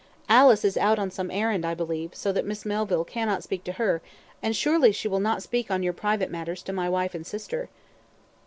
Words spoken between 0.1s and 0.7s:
Alice